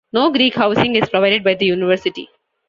[0.13, 2.27] No Greek housing is provided by the university.